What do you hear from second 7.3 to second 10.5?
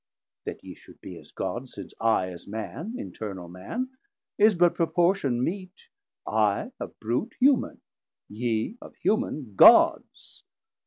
human, yee of human Gods.